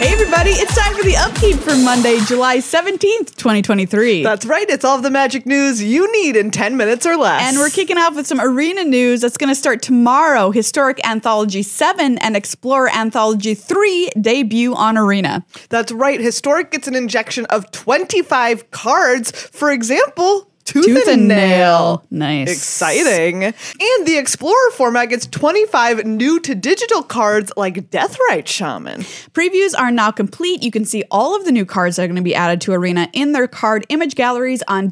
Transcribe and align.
everybody. 0.00 0.50
It's 0.50 0.74
time 0.76 0.94
for 0.94 1.02
the 1.02 1.16
upkeep 1.16 1.56
for 1.56 1.74
Monday, 1.76 2.18
July 2.26 2.58
17th, 2.58 3.34
2023. 3.36 4.22
That's 4.22 4.44
right. 4.46 4.68
It's 4.68 4.84
all 4.84 4.96
of 4.96 5.02
the 5.02 5.10
magic 5.10 5.46
news 5.46 5.82
you 5.82 6.10
need 6.22 6.36
in 6.36 6.50
10 6.50 6.76
minutes 6.76 7.06
or 7.06 7.16
less. 7.16 7.42
and 7.42 7.56
we're 7.58 7.70
kicking 7.70 7.96
off 7.98 8.14
with 8.14 8.26
some 8.26 8.40
arena 8.40 8.84
news 8.84 9.20
that's 9.20 9.36
going 9.36 9.48
to 9.48 9.54
start 9.54 9.82
tomorrow. 9.82 10.50
Historic 10.50 11.04
Anthology 11.06 11.62
7 11.62 12.18
and 12.18 12.36
Explorer 12.36 12.90
Anthology 12.94 13.54
3 13.54 14.10
debut 14.20 14.74
on 14.74 14.96
Arena. 14.98 15.44
That's 15.70 15.92
right. 15.92 16.20
Historic 16.20 16.70
gets 16.70 16.86
an 16.88 16.94
injection 16.94 17.46
of 17.46 17.70
25 17.70 18.70
cards. 18.70 19.30
For 19.30 19.70
example, 19.70 20.50
Tooth, 20.66 20.84
Tooth 20.84 21.08
and, 21.08 21.20
and 21.20 21.28
Nail. 21.28 21.38
Nail. 21.38 22.06
Nice. 22.10 22.50
Exciting. 22.50 23.44
And 23.44 24.06
the 24.06 24.18
Explorer 24.18 24.70
format 24.72 25.08
gets 25.08 25.26
25 25.26 26.04
new 26.04 26.40
to 26.40 26.54
digital 26.54 27.02
cards 27.02 27.52
like 27.56 27.90
Deathrite 27.90 28.46
Shaman. 28.46 29.00
Previews 29.32 29.78
are 29.78 29.90
now 29.90 30.10
complete. 30.10 30.62
You 30.62 30.70
can 30.70 30.84
see 30.84 31.04
all 31.10 31.36
of 31.36 31.44
the 31.44 31.52
new 31.52 31.64
cards 31.64 31.96
that 31.96 32.02
are 32.02 32.06
going 32.08 32.16
to 32.16 32.22
be 32.22 32.34
added 32.34 32.60
to 32.62 32.72
Arena 32.72 33.08
in 33.12 33.32
their 33.32 33.46
card 33.46 33.86
image 33.88 34.16
galleries 34.16 34.62
on 34.68 34.90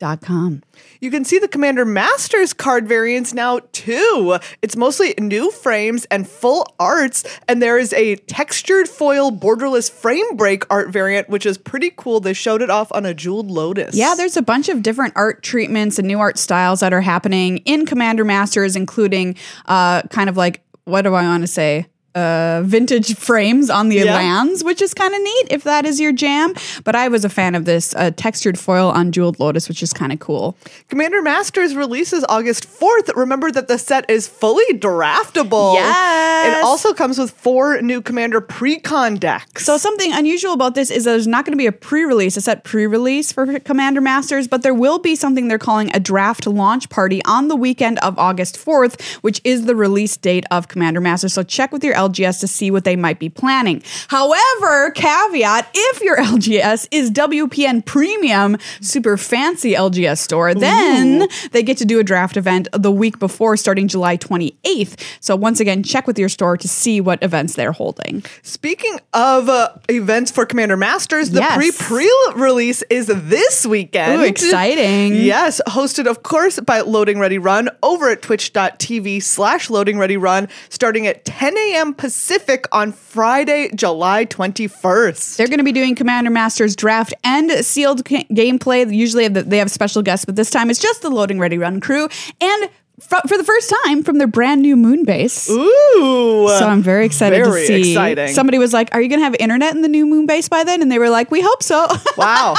dailymtg.com. 0.00 0.62
You 1.00 1.10
can 1.10 1.24
see 1.24 1.38
the 1.38 1.48
Commander 1.48 1.84
Masters 1.84 2.52
card 2.52 2.88
variants 2.88 3.34
now 3.34 3.60
too. 3.72 4.38
It's 4.62 4.76
mostly 4.76 5.14
new 5.18 5.50
frames 5.50 6.06
and 6.06 6.28
full 6.28 6.66
arts, 6.78 7.24
and 7.48 7.62
there 7.62 7.78
is 7.78 7.92
a 7.92 8.16
textured 8.16 8.88
foil 8.88 9.30
borderless 9.30 9.90
frame 9.90 10.36
break 10.36 10.64
art 10.70 10.90
variant, 10.90 11.28
which 11.28 11.46
is 11.46 11.58
pretty 11.58 11.92
cool. 11.96 12.20
They 12.20 12.32
showed 12.32 12.62
it 12.62 12.70
off 12.70 12.92
on 12.92 13.06
a 13.06 13.14
jeweled 13.14 13.50
lotus. 13.50 13.94
Yeah, 13.94 14.14
there's 14.16 14.36
a 14.36 14.42
bunch 14.42 14.68
of 14.68 14.82
different 14.82 15.14
art 15.16 15.42
treatments 15.42 15.98
and 15.98 16.08
new 16.08 16.18
art 16.18 16.38
styles 16.38 16.80
that 16.80 16.92
are 16.92 17.00
happening 17.00 17.58
in 17.58 17.86
Commander 17.86 18.24
Masters, 18.24 18.76
including 18.76 19.36
uh, 19.66 20.02
kind 20.02 20.28
of 20.28 20.36
like, 20.36 20.62
what 20.84 21.02
do 21.02 21.14
I 21.14 21.22
want 21.22 21.42
to 21.42 21.48
say? 21.48 21.86
Uh, 22.16 22.62
vintage 22.64 23.14
frames 23.16 23.68
on 23.68 23.90
the 23.90 23.96
Yeah. 23.96 24.14
lands, 24.14 24.64
which 24.64 24.80
is 24.80 24.94
kind 24.94 25.12
of 25.14 25.20
neat 25.20 25.46
if 25.50 25.64
that 25.64 25.84
is 25.84 26.00
your 26.00 26.12
jam. 26.12 26.54
But 26.82 26.96
I 26.96 27.08
was 27.08 27.26
a 27.26 27.28
fan 27.28 27.54
of 27.54 27.66
this 27.66 27.94
uh, 27.94 28.10
textured 28.16 28.58
foil 28.58 28.88
on 28.88 29.12
Jeweled 29.12 29.38
Lotus, 29.38 29.68
which 29.68 29.82
is 29.82 29.92
kind 29.92 30.12
of 30.14 30.18
cool. 30.18 30.56
Commander 30.88 31.20
Masters 31.20 31.74
releases 31.76 32.24
August 32.30 32.66
4th. 32.66 33.14
Remember 33.14 33.50
that 33.52 33.68
the 33.68 33.76
set 33.76 34.08
is 34.08 34.26
fully 34.26 34.64
draftable. 34.78 35.74
Yes. 35.74 36.56
It 36.58 36.64
also 36.64 36.94
comes 36.94 37.18
with 37.18 37.32
four 37.32 37.82
new 37.82 38.00
Commander 38.00 38.40
pre-con 38.40 39.16
decks. 39.16 39.66
So 39.66 39.76
something 39.76 40.10
unusual 40.14 40.54
about 40.54 40.74
this 40.74 40.90
is 40.90 41.04
that 41.04 41.10
there's 41.10 41.26
not 41.26 41.44
going 41.44 41.52
to 41.52 41.58
be 41.58 41.66
a 41.66 41.72
pre-release, 41.72 42.38
a 42.38 42.40
set 42.40 42.64
pre-release 42.64 43.30
for 43.30 43.58
Commander 43.60 44.00
Masters, 44.00 44.48
but 44.48 44.62
there 44.62 44.72
will 44.74 44.98
be 44.98 45.16
something 45.16 45.48
they're 45.48 45.58
calling 45.58 45.90
a 45.94 46.00
draft 46.00 46.46
launch 46.46 46.88
party 46.88 47.22
on 47.26 47.48
the 47.48 47.56
weekend 47.56 47.98
of 47.98 48.18
August 48.18 48.56
4th, 48.56 49.00
which 49.16 49.38
is 49.44 49.66
the 49.66 49.76
release 49.76 50.16
date 50.16 50.46
of 50.50 50.68
Commander 50.68 51.00
Masters. 51.02 51.34
So 51.34 51.42
check 51.42 51.72
with 51.72 51.84
your 51.84 51.94
LGS 52.08 52.40
to 52.40 52.46
see 52.46 52.70
what 52.70 52.84
they 52.84 52.96
might 52.96 53.18
be 53.18 53.28
planning. 53.28 53.82
However, 54.08 54.90
caveat, 54.92 55.68
if 55.74 56.00
your 56.00 56.16
LGS 56.32 56.88
is 56.90 57.10
WPN 57.10 57.84
Premium, 57.84 58.56
super 58.80 59.16
fancy 59.16 59.72
LGS 59.72 60.18
store, 60.18 60.54
then 60.54 61.28
they 61.52 61.62
get 61.62 61.76
to 61.78 61.84
do 61.84 61.98
a 61.98 62.04
draft 62.04 62.36
event 62.36 62.68
the 62.72 62.90
week 62.92 63.18
before 63.18 63.56
starting 63.56 63.88
July 63.88 64.16
28th. 64.16 65.00
So 65.20 65.36
once 65.36 65.60
again, 65.60 65.82
check 65.82 66.06
with 66.06 66.18
your 66.18 66.28
store 66.28 66.56
to 66.56 66.68
see 66.68 67.00
what 67.00 67.22
events 67.22 67.54
they're 67.54 67.72
holding. 67.72 68.24
Speaking 68.42 68.98
of 69.12 69.48
uh, 69.48 69.70
events 69.88 70.30
for 70.30 70.46
Commander 70.46 70.76
Masters, 70.76 71.30
the 71.30 71.40
Yes. 71.40 71.56
pre 71.56 71.70
pre 71.72 72.42
release 72.42 72.82
is 72.90 73.06
this 73.06 73.66
weekend. 73.66 74.20
Ooh, 74.22 74.24
exciting. 74.24 75.14
Yes, 75.14 75.60
hosted, 75.68 76.06
of 76.06 76.22
course, 76.22 76.58
by 76.60 76.80
Loading 76.80 77.18
Ready 77.18 77.38
Run 77.38 77.68
over 77.82 78.08
at 78.10 78.22
twitch.tv 78.22 79.22
slash 79.22 79.70
loading 79.70 79.98
ready 79.98 80.16
run, 80.16 80.48
starting 80.68 81.06
at 81.06 81.24
10 81.24 81.56
a.m. 81.56 81.94
Pacific 81.96 82.66
on 82.72 82.92
Friday, 82.92 83.70
July 83.74 84.24
21st. 84.26 85.36
They're 85.36 85.48
going 85.48 85.58
to 85.58 85.64
be 85.64 85.72
doing 85.72 85.94
Commander 85.94 86.30
Masters 86.30 86.76
draft 86.76 87.14
and 87.24 87.50
sealed 87.64 88.04
ca- 88.04 88.26
gameplay. 88.30 88.92
Usually 88.94 89.28
they 89.28 89.58
have 89.58 89.70
special 89.70 90.02
guests, 90.02 90.24
but 90.24 90.36
this 90.36 90.50
time 90.50 90.70
it's 90.70 90.80
just 90.80 91.02
the 91.02 91.10
Loading 91.10 91.38
Ready 91.38 91.58
Run 91.58 91.80
crew. 91.80 92.08
And 92.40 92.70
for 92.98 93.36
the 93.36 93.44
first 93.44 93.72
time 93.84 94.02
from 94.02 94.16
their 94.16 94.26
brand 94.26 94.62
new 94.62 94.74
moon 94.74 95.04
base. 95.04 95.50
Ooh. 95.50 96.48
So 96.48 96.66
I'm 96.66 96.82
very 96.82 97.04
excited 97.04 97.44
Very 97.44 97.60
to 97.62 97.66
see. 97.66 97.90
exciting. 97.92 98.28
Somebody 98.34 98.56
was 98.58 98.72
like, 98.72 98.88
"Are 98.94 99.02
you 99.02 99.08
going 99.10 99.20
to 99.20 99.24
have 99.24 99.36
internet 99.38 99.74
in 99.74 99.82
the 99.82 99.88
new 99.88 100.06
moon 100.06 100.24
base 100.24 100.48
by 100.48 100.64
then?" 100.64 100.80
And 100.80 100.90
they 100.90 100.98
were 100.98 101.10
like, 101.10 101.30
"We 101.30 101.42
hope 101.42 101.62
so." 101.62 101.86
Wow. 102.16 102.54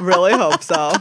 really 0.00 0.32
hope 0.32 0.62
so. 0.62 0.92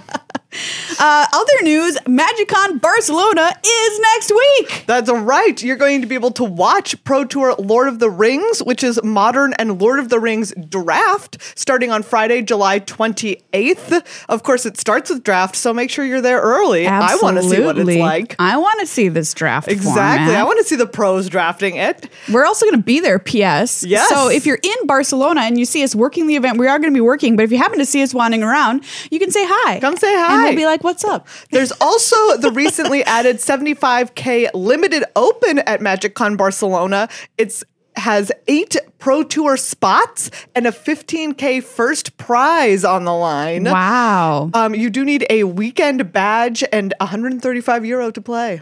Uh, 1.00 1.26
other 1.34 1.64
news: 1.64 1.98
MagicCon 2.06 2.82
Barcelona 2.82 3.54
is 3.66 4.00
next 4.00 4.32
week. 4.32 4.84
That's 4.88 5.10
right. 5.12 5.62
You're 5.62 5.76
going 5.78 6.02
to 6.02 6.08
be 6.08 6.16
able 6.16 6.32
to 6.32 6.44
watch 6.44 7.02
Pro 7.04 7.26
Tour 7.26 7.56
Lord 7.58 7.88
of 7.88 8.00
the 8.00 8.10
Rings, 8.10 8.60
which 8.64 8.84
is 8.84 9.02
modern 9.04 9.54
and 9.54 9.82
Lord 9.82 10.00
of 10.00 10.10
the 10.10 10.20
Rings 10.20 10.54
draft, 10.70 11.38
starting 11.58 11.92
on 11.92 12.04
Friday, 12.04 12.42
July 12.42 12.80
28th. 12.80 14.06
Of 14.30 14.44
course, 14.44 14.66
it 14.66 14.78
starts 14.78 15.10
with 15.10 15.24
draft, 15.24 15.56
so 15.56 15.74
make 15.74 15.90
sure 15.90 16.06
you're 16.06 16.22
there 16.22 16.42
early. 16.42 16.86
Absolutely. 16.86 17.28
I 17.28 17.32
want 17.32 17.38
to 17.44 17.50
see 17.50 17.64
what 17.64 17.78
it's 17.78 18.00
like. 18.00 18.36
I 18.40 18.58
want 18.58 18.80
to 18.82 18.88
see 18.88 19.10
this 19.10 19.34
draft. 19.34 19.68
Exactly. 19.68 19.94
format. 19.94 20.36
I 20.36 20.44
want 20.44 20.60
to 20.60 20.64
see 20.66 20.76
the 20.76 20.88
pros 20.88 21.30
drafting 21.30 21.76
it. 21.76 22.10
We're 22.32 22.46
also 22.46 22.66
going 22.66 22.78
to 22.78 22.84
be 22.84 23.00
there, 23.00 23.20
PS. 23.20 23.84
Yes. 23.84 24.10
So 24.10 24.30
if 24.30 24.46
you're 24.46 24.60
in 24.62 24.88
Barcelona 24.88 25.42
and 25.42 25.58
you 25.58 25.66
see 25.66 25.84
us 25.84 25.96
working 25.96 26.28
the 26.28 26.36
event, 26.36 26.58
we 26.58 26.68
are 26.68 26.80
going 26.80 26.92
to 26.94 26.98
be 26.98 27.02
working. 27.02 27.36
But 27.36 27.44
if 27.44 27.52
you 27.52 27.58
happen 27.58 27.80
to 27.80 27.86
see 27.86 28.02
us 28.04 28.14
wandering 28.14 28.44
around, 28.44 28.84
you 29.12 29.20
can 29.20 29.32
say 29.32 29.44
hi. 29.46 29.80
Come 29.80 29.98
say 29.98 30.14
And 30.14 30.26
hi. 30.26 30.44
we'll 30.46 30.56
be 30.56 30.66
like, 30.66 30.83
what's 30.84 31.04
up? 31.04 31.28
There's 31.52 31.72
also 31.80 32.38
the 32.38 32.52
recently 32.52 33.04
added 33.06 33.38
75k 33.38 34.52
limited 34.54 35.04
open 35.16 35.60
at 35.60 35.80
MagicCon 35.80 36.38
Barcelona. 36.38 37.10
It's 37.38 37.64
has 37.96 38.32
eight 38.48 38.76
Pro 39.04 39.22
Tour 39.22 39.58
spots 39.58 40.32
and 40.56 40.66
a 40.66 40.72
15k 40.72 41.62
first 41.62 42.16
prize 42.16 42.86
on 42.86 43.04
the 43.04 43.12
line. 43.14 43.66
Wow. 43.66 44.50
Um, 44.54 44.74
you 44.74 44.90
do 44.90 45.04
need 45.04 45.26
a 45.30 45.44
weekend 45.44 46.14
badge 46.14 46.64
and 46.72 46.94
135 47.02 47.86
euro 47.86 48.12
to 48.12 48.22
play. 48.22 48.62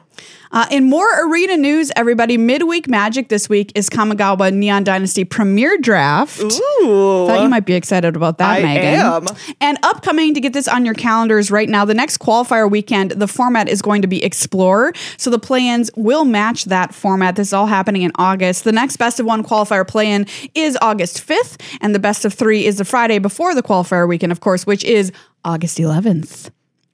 Uh, 0.52 0.66
in 0.70 0.84
more 0.84 1.08
arena 1.28 1.56
news, 1.56 1.92
everybody, 1.96 2.38
midweek 2.38 2.88
magic 2.90 3.30
this 3.30 3.48
week 3.48 3.72
is 3.74 3.90
Kamigawa 3.90 4.52
Neon 4.54 4.84
Dynasty 4.84 5.24
Premier 5.24 5.78
Draft. 5.78 6.42
Ooh. 6.42 7.28
Thought 7.28 7.44
you 7.44 7.50
might 7.50 7.66
be 7.66 7.74
excited 7.74 8.16
about 8.16 8.38
that, 8.40 8.60
I 8.60 8.62
Megan. 8.62 9.00
am. 9.00 9.28
And 9.62 9.78
upcoming 9.84 10.34
to 10.34 10.42
get 10.42 10.52
this 10.54 10.68
on 10.68 10.84
your 10.86 10.94
calendars 10.94 11.52
right 11.52 11.70
now, 11.70 11.86
the 11.86 11.94
next 11.94 12.18
qualifier 12.18 12.70
weekend, 12.70 13.12
the 13.12 13.28
format 13.28 13.70
is 13.70 13.82
going 13.82 14.02
to 14.02 14.08
be 14.08 14.24
Explorer. 14.24 14.94
So 15.18 15.30
the 15.30 15.40
play-ins 15.40 15.90
will 15.96 16.26
match 16.26 16.66
that 16.66 16.94
format. 16.94 17.38
This 17.38 17.50
is 17.50 17.54
all 17.54 17.68
happening 17.68 18.02
in 18.02 18.12
August. 18.16 18.66
The 18.66 18.74
next 18.74 18.98
best 18.98 19.20
of 19.20 19.26
one 19.26 19.44
qualifier 19.44 19.88
play-in 19.88 20.26
is 20.54 20.78
August 20.82 21.26
5th, 21.26 21.62
and 21.82 21.96
the 21.96 22.00
best 22.00 22.26
of 22.26 22.34
three 22.34 22.66
is 22.66 22.78
the 22.78 22.86
Friday 22.86 23.20
before 23.20 23.56
the 23.56 23.64
qualifier 23.64 24.08
weekend, 24.08 24.32
of 24.32 24.40
course, 24.40 24.66
which 24.66 24.84
is 24.84 25.12
August 25.44 25.78
11th. 25.78 26.50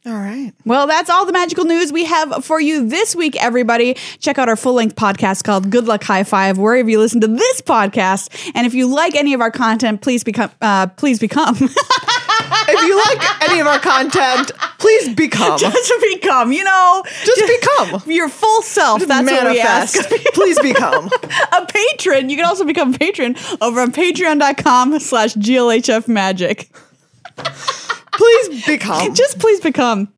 All 0.05 0.13
right. 0.13 0.53
Well, 0.63 0.87
that's 0.87 1.09
all 1.09 1.25
the 1.25 1.33
magical 1.33 1.65
news 1.65 1.91
we 1.91 2.05
have 2.05 2.45
for 2.45 2.61
you 2.61 2.87
this 2.87 3.13
week, 3.13 3.35
everybody. 3.43 3.95
Check 4.19 4.37
out 4.37 4.47
our 4.47 4.55
full 4.55 4.73
length 4.73 4.95
podcast 4.95 5.43
called 5.43 5.69
Good 5.69 5.85
Luck 5.85 6.01
High 6.01 6.23
Five, 6.23 6.57
wherever 6.57 6.89
you 6.89 6.97
listen 6.97 7.19
to 7.21 7.27
this 7.27 7.61
podcast. 7.61 8.51
And 8.55 8.65
if 8.65 8.73
you 8.73 8.87
like 8.87 9.15
any 9.15 9.33
of 9.33 9.41
our 9.41 9.51
content, 9.51 10.01
please 10.01 10.23
become, 10.23 10.49
uh, 10.61 10.87
please 10.87 11.19
become, 11.19 11.57
If 12.69 12.81
you 12.87 12.97
like 12.97 13.49
any 13.49 13.59
of 13.59 13.67
our 13.67 13.79
content, 13.79 14.51
please 14.87 15.15
become. 15.15 15.59
just 15.59 15.93
become, 16.01 16.51
you 16.51 16.63
know, 16.63 17.03
Just 17.25 17.41
become. 17.45 18.01
your 18.11 18.29
full 18.29 18.61
self. 18.61 19.05
That's 19.05 19.29
what 19.29 19.51
we 19.51 19.59
ask. 19.59 19.95
Manifest. 19.95 20.33
Please 20.33 20.59
become. 20.59 21.09
a 21.51 21.65
patron. 21.65 22.29
You 22.29 22.37
can 22.37 22.45
also 22.45 22.63
become 22.65 22.93
a 22.93 22.97
patron 22.97 23.35
over 23.61 23.81
on 23.81 23.91
patreon.com 23.91 24.99
slash 24.99 25.33
GLHF 25.35 26.07
magic. 26.07 26.69
Please 28.13 28.65
become. 28.65 29.13
Just 29.13 29.39
please 29.39 29.59
become. 29.59 30.13